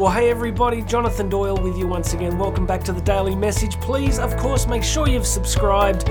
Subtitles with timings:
[0.00, 2.38] Well, hey everybody, Jonathan Doyle with you once again.
[2.38, 3.78] Welcome back to the Daily Message.
[3.82, 6.04] Please, of course, make sure you've subscribed.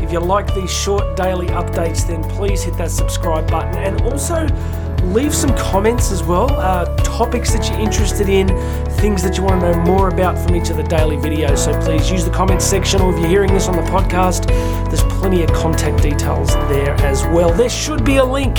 [0.00, 4.46] If you like these short daily updates, then please hit that subscribe button and also
[5.04, 6.50] leave some comments as well.
[6.50, 8.48] Uh, topics that you're interested in,
[8.96, 11.58] things that you want to know more about from each of the daily videos.
[11.58, 14.46] So please use the comments section, or if you're hearing this on the podcast,
[14.88, 17.52] there's plenty of contact details there as well.
[17.52, 18.58] There should be a link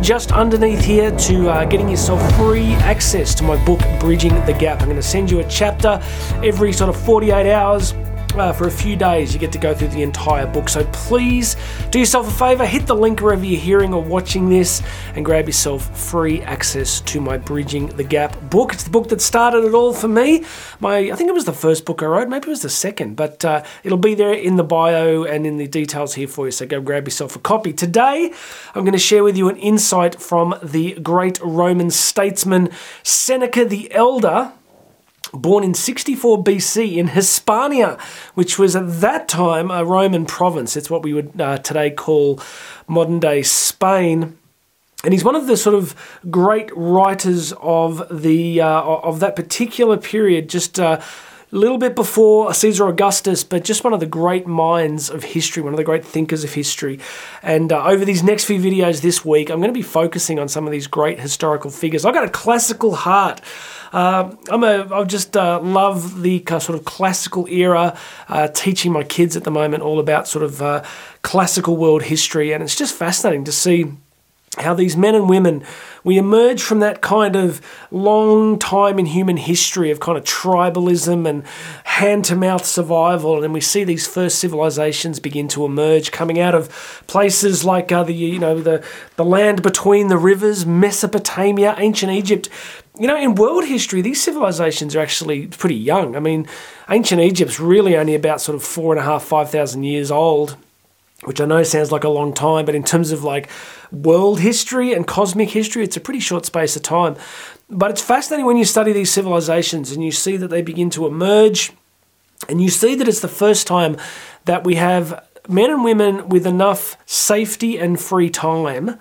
[0.00, 4.80] just underneath here to uh, getting yourself free access to my book, Bridging the Gap.
[4.80, 6.00] I'm going to send you a chapter
[6.44, 7.94] every sort of 48 hours.
[8.34, 10.68] Uh, for a few days, you get to go through the entire book.
[10.68, 11.56] So please
[11.90, 14.80] do yourself a favor, hit the link wherever you're hearing or watching this,
[15.16, 18.74] and grab yourself free access to my Bridging the Gap book.
[18.74, 20.44] It's the book that started it all for me.
[20.78, 23.16] My, I think it was the first book I wrote, maybe it was the second,
[23.16, 26.52] but uh, it'll be there in the bio and in the details here for you.
[26.52, 27.72] So go grab yourself a copy.
[27.72, 28.32] Today,
[28.74, 32.68] I'm going to share with you an insight from the great Roman statesman
[33.02, 34.52] Seneca the Elder
[35.32, 37.98] born in 64 BC in Hispania,
[38.34, 40.76] which was at that time a Roman province.
[40.76, 42.40] It's what we would uh, today call
[42.86, 44.38] modern day Spain.
[45.04, 45.94] And he's one of the sort of
[46.28, 51.00] great writers of the uh, of that particular period, just uh,
[51.50, 55.62] a little bit before Caesar Augustus, but just one of the great minds of history,
[55.62, 56.98] one of the great thinkers of history.
[57.42, 60.48] And uh, over these next few videos this week, I'm going to be focusing on
[60.48, 62.04] some of these great historical figures.
[62.04, 63.40] I've got a classical heart.
[63.92, 67.96] Uh, I'm a, I just uh, love the sort of classical era,
[68.28, 70.84] uh, teaching my kids at the moment all about sort of uh,
[71.22, 73.92] classical world history, and it's just fascinating to see
[74.60, 75.62] how these men and women
[76.04, 77.60] we emerge from that kind of
[77.90, 81.44] long time in human history of kind of tribalism and
[81.84, 86.54] hand to mouth survival and we see these first civilizations begin to emerge coming out
[86.54, 88.84] of places like uh, the you know the
[89.16, 92.48] the land between the rivers Mesopotamia ancient Egypt
[93.00, 96.16] you know, in world history, these civilizations are actually pretty young.
[96.16, 96.48] I mean,
[96.90, 100.56] ancient Egypt's really only about sort of four and a half, five thousand years old
[101.24, 103.48] which I know sounds like a long time, but in terms of like
[103.90, 107.16] world history and cosmic history, it's a pretty short space of time.
[107.68, 111.06] But it's fascinating when you study these civilizations and you see that they begin to
[111.06, 111.72] emerge,
[112.48, 113.96] and you see that it's the first time
[114.44, 118.98] that we have men and women with enough safety and free time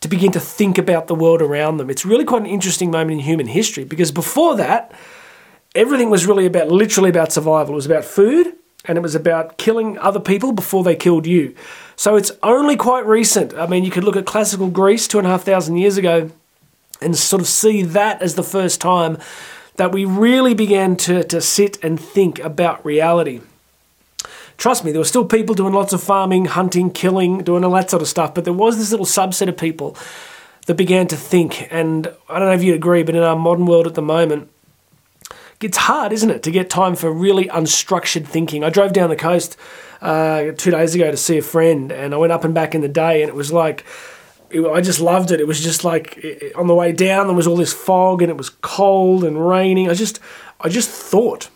[0.00, 1.90] to begin to think about the world around them.
[1.90, 4.92] It's really quite an interesting moment in human history because before that,
[5.74, 7.74] everything was really about literally about survival.
[7.74, 11.54] It was about food, and it was about killing other people before they killed you.
[11.96, 13.54] So it's only quite recent.
[13.54, 16.30] I mean, you could look at classical Greece two and a half thousand years ago
[17.00, 19.18] and sort of see that as the first time
[19.76, 23.40] that we really began to, to sit and think about reality.
[24.56, 27.90] Trust me, there were still people doing lots of farming, hunting, killing, doing all that
[27.90, 29.96] sort of stuff, but there was this little subset of people
[30.66, 31.68] that began to think.
[31.70, 34.50] And I don't know if you'd agree, but in our modern world at the moment,
[35.60, 38.62] it's hard, isn't it, to get time for really unstructured thinking.
[38.62, 39.56] I drove down the coast
[40.00, 42.80] uh, two days ago to see a friend, and I went up and back in
[42.80, 43.84] the day, and it was like,
[44.52, 45.40] I just loved it.
[45.40, 46.24] It was just like
[46.54, 49.90] on the way down, there was all this fog, and it was cold and raining.
[49.90, 50.20] I just,
[50.60, 51.50] I just thought.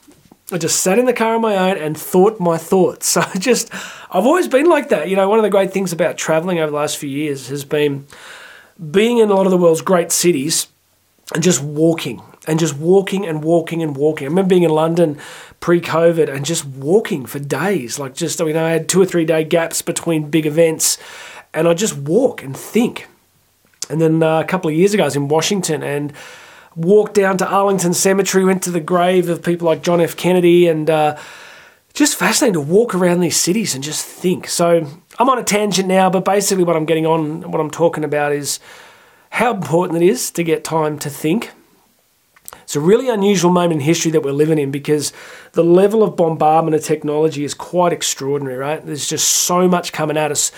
[0.50, 3.06] I just sat in the car on my own and thought my thoughts.
[3.12, 3.72] So I just,
[4.10, 5.08] I've always been like that.
[5.08, 7.64] You know, one of the great things about traveling over the last few years has
[7.64, 8.06] been
[8.90, 10.66] being in a lot of the world's great cities
[11.34, 14.26] and just walking and just walking and walking and walking.
[14.26, 15.19] I remember being in London
[15.60, 19.25] pre-COVID and just walking for days, like just I mean I had two or three
[19.25, 20.98] day gaps between big events,
[21.54, 23.08] and I just walk and think.
[23.91, 26.12] And then uh, a couple of years ago, I was in Washington and
[26.75, 30.16] walked down to Arlington Cemetery, went to the grave of people like John F.
[30.16, 31.16] Kennedy, and uh,
[31.92, 34.48] just fascinating to walk around these cities and just think.
[34.48, 34.86] So
[35.19, 38.32] I'm on a tangent now, but basically what I'm getting on, what I'm talking about
[38.32, 38.60] is
[39.31, 41.50] how important it is to get time to think
[42.72, 45.12] it's a really unusual moment in history that we're living in because
[45.52, 48.82] the level of bombardment of technology is quite extraordinary, right?
[48.82, 50.50] There's just so much coming at us.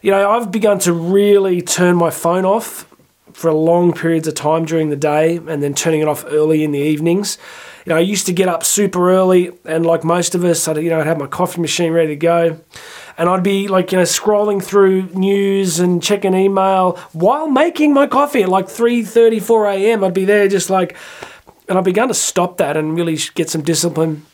[0.00, 2.86] You know, I've begun to really turn my phone off
[3.34, 6.72] for long periods of time during the day and then turning it off early in
[6.72, 7.36] the evenings.
[7.84, 10.78] You know, I used to get up super early and like most of us, I'd,
[10.78, 12.58] you know, I'd have my coffee machine ready to go
[13.18, 18.06] and I'd be like, you know, scrolling through news and checking email while making my
[18.06, 20.04] coffee at like 3.30, 4 a.m.
[20.04, 20.96] I'd be there just like
[21.70, 24.26] and I've begun to stop that and really get some discipline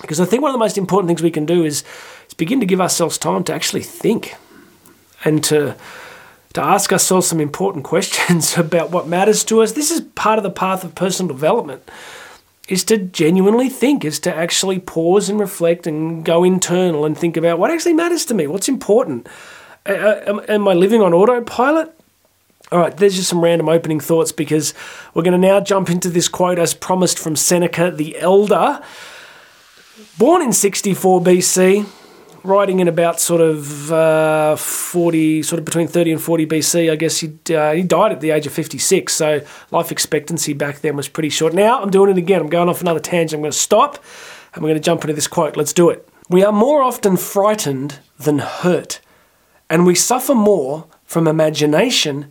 [0.00, 1.84] because I think one of the most important things we can do is,
[2.28, 4.34] is begin to give ourselves time to actually think
[5.24, 5.76] and to
[6.54, 9.72] to ask ourselves some important questions about what matters to us.
[9.72, 11.82] This is part of the path of personal development
[12.68, 17.36] is to genuinely think, is to actually pause and reflect and go internal and think
[17.36, 19.26] about what actually matters to me, what's important.
[19.86, 21.97] Am I living on autopilot?
[22.70, 24.74] All right, there's just some random opening thoughts because
[25.14, 28.82] we're going to now jump into this quote as promised from Seneca the Elder.
[30.18, 31.86] Born in 64 BC,
[32.44, 36.92] writing in about sort of uh, 40, sort of between 30 and 40 BC.
[36.92, 40.80] I guess he, uh, he died at the age of 56, so life expectancy back
[40.80, 41.54] then was pretty short.
[41.54, 42.42] Now I'm doing it again.
[42.42, 43.38] I'm going off another tangent.
[43.38, 44.04] I'm going to stop
[44.52, 45.56] and we're going to jump into this quote.
[45.56, 46.06] Let's do it.
[46.28, 49.00] We are more often frightened than hurt,
[49.70, 52.30] and we suffer more from imagination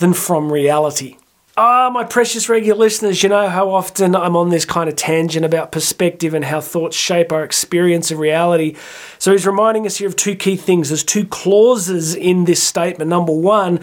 [0.00, 1.16] than from reality.
[1.56, 5.44] Ah, my precious regular listeners, you know how often I'm on this kind of tangent
[5.44, 8.76] about perspective and how thoughts shape our experience of reality.
[9.18, 10.88] So he's reminding us here of two key things.
[10.88, 13.10] There's two clauses in this statement.
[13.10, 13.80] Number one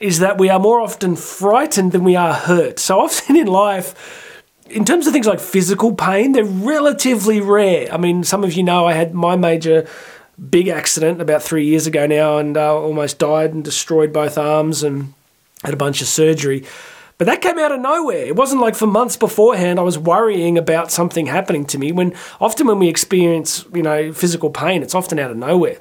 [0.00, 2.78] is that we are more often frightened than we are hurt.
[2.78, 4.34] So often in life,
[4.70, 7.92] in terms of things like physical pain, they're relatively rare.
[7.92, 9.86] I mean, some of you know I had my major
[10.50, 14.82] big accident about three years ago now and uh, almost died and destroyed both arms
[14.82, 15.12] and
[15.64, 16.64] had a bunch of surgery.
[17.18, 18.26] But that came out of nowhere.
[18.26, 21.90] It wasn't like for months beforehand I was worrying about something happening to me.
[21.90, 25.78] When often when we experience, you know, physical pain, it's often out of nowhere.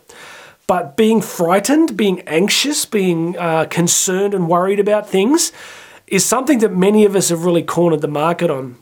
[0.66, 5.52] But being frightened, being anxious, being uh, concerned and worried about things
[6.08, 8.78] is something that many of us have really cornered the market on.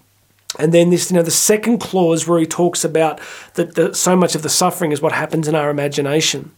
[0.59, 3.19] And then this, you know, the second clause where he talks about
[3.55, 6.51] that the, so much of the suffering is what happens in our imagination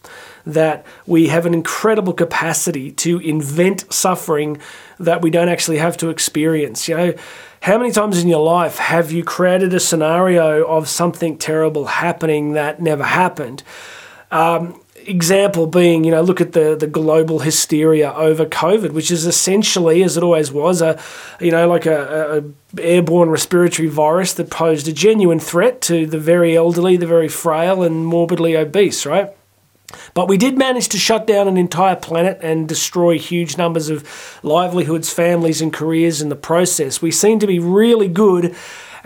[0.46, 4.58] that we have an incredible capacity to invent suffering
[4.98, 6.88] that we don't actually have to experience.
[6.88, 7.14] You know,
[7.62, 12.52] how many times in your life have you created a scenario of something terrible happening
[12.52, 13.62] that never happened?
[14.30, 19.26] Um, example being, you know, look at the, the global hysteria over COVID, which is
[19.26, 21.00] essentially, as it always was, a
[21.40, 22.42] you know like a,
[22.76, 27.28] a, airborne respiratory virus that posed a genuine threat to the very elderly, the very
[27.28, 29.30] frail, and morbidly obese, right?
[30.12, 34.38] But we did manage to shut down an entire planet and destroy huge numbers of
[34.42, 37.00] livelihoods, families, and careers in the process.
[37.00, 38.54] We seem to be really good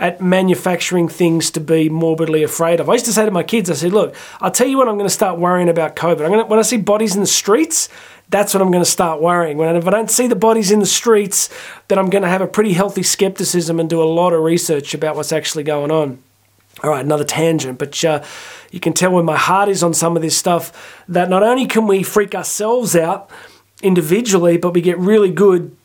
[0.03, 2.89] at manufacturing things to be morbidly afraid of.
[2.89, 4.97] I used to say to my kids, I said, look, I'll tell you when I'm
[4.97, 6.25] going to start worrying about COVID.
[6.25, 7.87] I'm going to, when I see bodies in the streets,
[8.27, 9.55] that's when I'm going to start worrying.
[9.57, 11.49] When if I don't see the bodies in the streets,
[11.87, 14.93] then I'm going to have a pretty healthy skepticism and do a lot of research
[14.93, 16.21] about what's actually going on.
[16.83, 18.25] All right, another tangent, but uh,
[18.71, 21.65] you can tell when my heart is on some of this stuff that not only
[21.65, 23.29] can we freak ourselves out
[23.81, 25.77] individually, but we get really good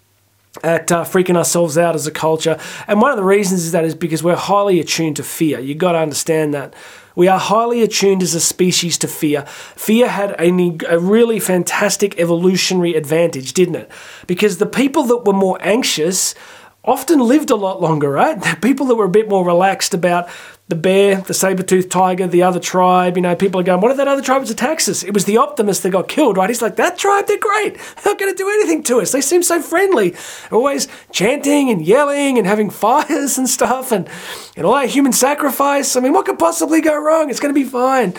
[0.63, 2.59] at uh, freaking ourselves out as a culture.
[2.87, 5.61] And one of the reasons is that is because we're highly attuned to fear.
[5.61, 6.75] You've got to understand that.
[7.15, 9.43] We are highly attuned as a species to fear.
[9.47, 13.91] Fear had a, a really fantastic evolutionary advantage, didn't it?
[14.29, 16.37] Because the people that were more anxious
[16.85, 18.61] often lived a lot longer, right?
[18.63, 20.29] People that were a bit more relaxed about
[20.69, 23.17] the bear, the saber-toothed tiger, the other tribe.
[23.17, 25.03] You know, people are going, what if that other tribe was attack us?
[25.03, 26.51] It was the optimist that got killed, right?
[26.51, 27.75] He's like, that tribe, they're great.
[27.75, 29.11] They're not going to do anything to us.
[29.11, 30.15] They seem so friendly.
[30.53, 34.09] always chanting and yelling and having fires and stuff and,
[34.57, 35.97] and all that human sacrifice.
[35.97, 37.31] I mean, what could possibly go wrong?
[37.31, 38.13] It's going to be fine.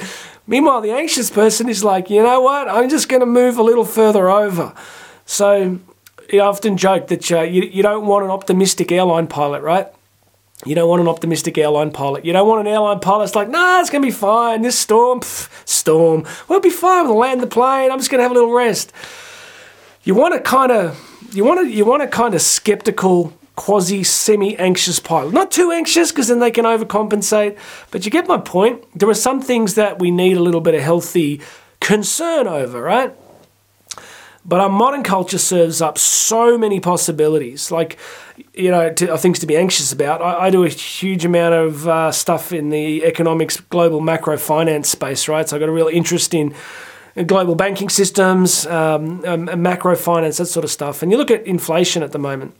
[0.47, 2.67] Meanwhile, the anxious person is like, you know what?
[2.67, 4.73] I'm just going to move a little further over.
[5.27, 5.77] So
[6.33, 9.87] I often joke that uh, you, you don't want an optimistic airline pilot, right?
[10.65, 12.25] You don't want an optimistic airline pilot.
[12.25, 14.61] You don't want an airline pilot that's like, nah, it's going to be fine.
[14.61, 16.25] This storm, pff, storm.
[16.47, 17.07] Well, be fine.
[17.07, 17.91] We'll land the plane.
[17.91, 18.91] I'm just going to have a little rest.
[20.03, 20.99] You want a kind of,
[21.33, 25.33] you want a, you want a kind of skeptical, quasi semi anxious pilot.
[25.33, 27.57] Not too anxious because then they can overcompensate.
[27.91, 28.83] But you get my point.
[28.97, 31.39] There are some things that we need a little bit of healthy
[31.79, 33.15] concern over, right?
[34.49, 37.99] But our modern culture serves up so many possibilities, like,
[38.55, 40.23] you know, to, things to be anxious about.
[40.23, 44.89] I, I do a huge amount of uh, stuff in the economics, global macro finance
[44.89, 45.47] space, right?
[45.47, 46.55] So I've got a real interest in
[47.27, 51.03] global banking systems, um, um, macro finance, that sort of stuff.
[51.03, 52.55] And you look at inflation at the moment.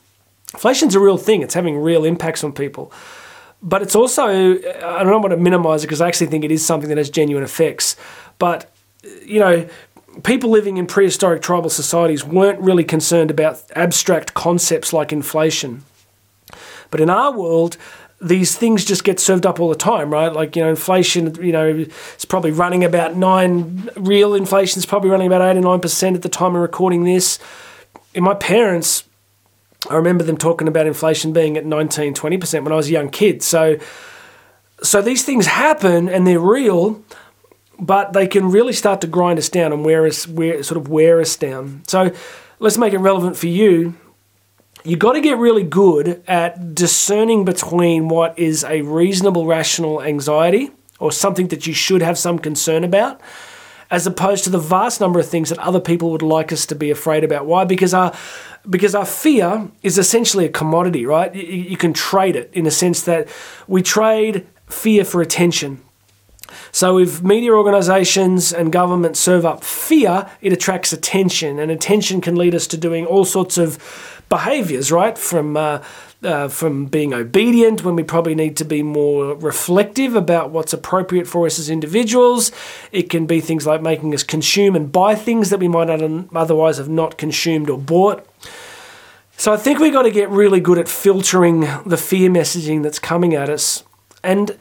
[0.54, 1.42] Inflation's a real thing.
[1.42, 2.92] It's having real impacts on people.
[3.64, 6.64] But it's also, I don't want to minimize it because I actually think it is
[6.64, 7.96] something that has genuine effects.
[8.38, 8.72] But,
[9.26, 9.68] you know,
[10.24, 15.84] people living in prehistoric tribal societies weren't really concerned about abstract concepts like inflation.
[16.92, 17.78] But in our world,
[18.22, 20.32] these things just get served up all the time, right?
[20.32, 25.10] Like, you know, inflation, you know, it's probably running about nine, real inflation is probably
[25.10, 27.40] running about 89% at the time of recording this.
[28.14, 29.06] In my parents,
[29.90, 33.10] I remember them talking about inflation being at 19, 20% when I was a young
[33.10, 33.42] kid.
[33.42, 33.78] So,
[34.84, 37.02] so these things happen and they're real,
[37.80, 40.90] but they can really start to grind us down and wear us, wear, sort of
[40.90, 41.82] wear us down.
[41.88, 42.12] So
[42.60, 43.96] let's make it relevant for you.
[44.84, 50.72] You've got to get really good at discerning between what is a reasonable, rational anxiety
[51.00, 53.20] or something that you should have some concern about,
[53.92, 56.76] as opposed to the vast number of things that other people would like us to
[56.76, 57.46] be afraid about.
[57.46, 57.66] Why?
[57.66, 58.14] Because our
[58.70, 61.34] because our fear is essentially a commodity, right?
[61.34, 63.28] You, you can trade it in a sense that
[63.68, 65.82] we trade fear for attention.
[66.72, 72.36] So, if media organizations and governments serve up fear, it attracts attention, and attention can
[72.36, 73.78] lead us to doing all sorts of
[74.30, 75.18] behaviors, right?
[75.18, 75.84] From uh,
[76.22, 81.28] uh, from being obedient when we probably need to be more reflective about what's appropriate
[81.28, 82.52] for us as individuals.
[82.92, 86.78] It can be things like making us consume and buy things that we might otherwise
[86.78, 88.28] have not consumed or bought.
[89.38, 93.00] So I think we've got to get really good at filtering the fear messaging that's
[93.00, 93.86] coming at us.
[94.22, 94.58] And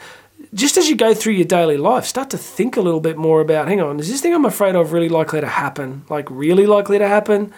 [0.55, 3.41] just as you go through your daily life, start to think a little bit more
[3.41, 6.05] about hang on, is this thing I'm afraid of really likely to happen?
[6.09, 7.53] Like, really likely to happen?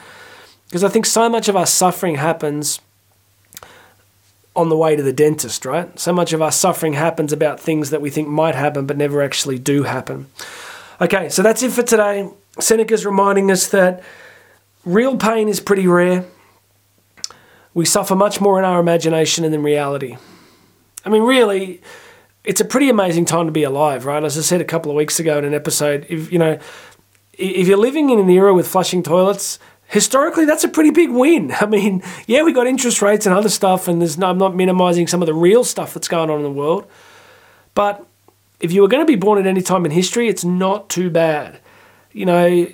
[0.67, 2.81] Because I think so much of our suffering happens
[4.55, 5.99] on the way to the dentist, right?
[5.99, 9.23] So much of our suffering happens about things that we think might happen but never
[9.23, 10.27] actually do happen.
[11.01, 12.29] Okay, so that's it for today.
[12.59, 14.03] Seneca's reminding us that
[14.85, 16.25] real pain is pretty rare.
[17.73, 20.17] We suffer much more in our imagination than in reality.
[21.05, 21.81] I mean, really,
[22.45, 24.23] it's a pretty amazing time to be alive, right?
[24.23, 26.59] As I said a couple of weeks ago in an episode, if you know,
[27.35, 31.53] if you're living in an era with flushing toilets, historically that's a pretty big win.
[31.61, 34.55] I mean, yeah, we got interest rates and other stuff, and there's no, I'm not
[34.55, 36.87] minimizing some of the real stuff that's going on in the world,
[37.75, 38.07] but
[38.61, 41.09] if you were going to be born at any time in history, it's not too
[41.09, 41.61] bad.
[42.13, 42.67] You know,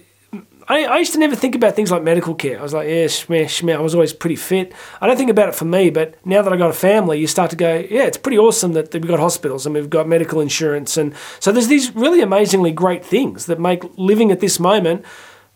[0.68, 2.58] I, I used to never think about things like medical care.
[2.58, 3.76] I was like, yeah, shmeh, shmeh.
[3.76, 4.73] I was always pretty fit.
[5.00, 7.28] I don't think about it for me, but now that I got a family, you
[7.28, 10.40] start to go, yeah, it's pretty awesome that we've got hospitals and we've got medical
[10.40, 10.96] insurance.
[10.96, 15.04] And so there's these really amazingly great things that make living at this moment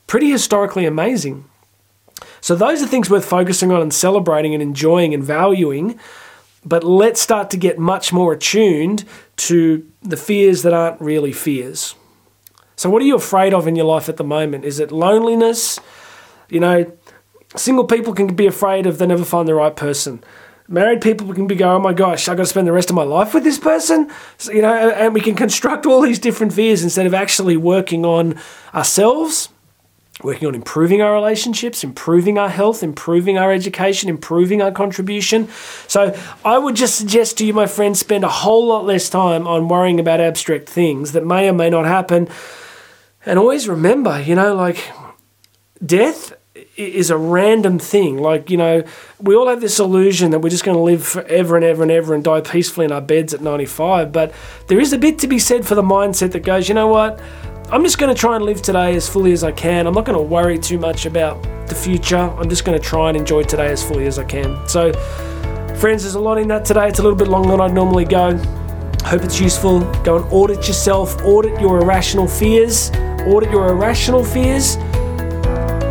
[0.07, 1.45] pretty historically amazing.
[2.41, 5.99] So those are things worth focusing on and celebrating and enjoying and valuing.
[6.65, 9.05] But let's start to get much more attuned
[9.37, 11.95] to the fears that aren't really fears.
[12.81, 14.65] So, what are you afraid of in your life at the moment?
[14.65, 15.79] Is it loneliness?
[16.49, 16.91] You know,
[17.55, 20.25] single people can be afraid of they never find the right person.
[20.67, 22.97] Married people can be going, oh my gosh, I've got to spend the rest of
[22.97, 24.11] my life with this person.
[24.39, 28.07] So, you know, and we can construct all these different fears instead of actually working
[28.07, 28.41] on
[28.73, 29.51] ourselves
[30.23, 35.49] working on improving our relationships, improving our health, improving our education, improving our contribution.
[35.87, 39.47] So I would just suggest to you, my friends, spend a whole lot less time
[39.47, 42.29] on worrying about abstract things that may or may not happen.
[43.27, 44.91] And always remember, you know, like
[45.85, 46.33] death
[46.77, 48.19] is a random thing.
[48.19, 48.83] Like, you know,
[49.21, 51.93] we all have this illusion that we're just going to live forever and ever and
[51.93, 54.13] ever and die peacefully in our beds at 95.
[54.13, 54.33] But
[54.69, 57.21] there is a bit to be said for the mindset that goes, you know what?
[57.71, 59.87] I'm just going to try and live today as fully as I can.
[59.87, 62.17] I'm not going to worry too much about the future.
[62.17, 64.67] I'm just going to try and enjoy today as fully as I can.
[64.69, 64.93] So,
[65.77, 66.89] friends, there's a lot in that today.
[66.89, 68.37] It's a little bit longer than I'd normally go.
[69.05, 69.81] Hope it's useful.
[70.03, 72.91] Go and audit yourself, audit your irrational fears,
[73.27, 74.77] audit your irrational fears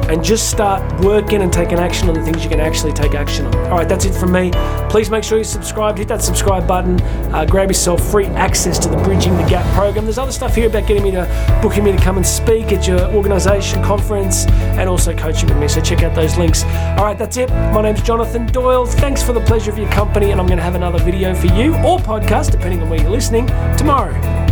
[0.10, 3.46] and just start working and taking action on the things you can actually take action
[3.46, 3.56] on.
[3.66, 4.52] All right, that's it from me.
[4.90, 7.00] Please make sure you subscribe, hit that subscribe button,
[7.32, 10.06] uh, grab yourself free access to the Bridging the Gap program.
[10.06, 12.88] There's other stuff here about getting me to booking me to come and speak at
[12.88, 15.68] your organisation, conference, and also coaching with me.
[15.68, 16.64] So check out those links.
[16.64, 17.50] All right, that's it.
[17.50, 18.88] My name's Jonathan Doyle.
[18.88, 21.48] Thanks for the pleasure of your company, and I'm going to have another video for
[21.48, 23.46] you or podcast, depending on where you're listening,
[23.78, 24.49] tomorrow.